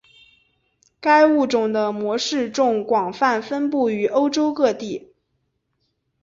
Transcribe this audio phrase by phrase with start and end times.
[0.99, 5.13] 该物种的模式种广泛分布于欧洲各地。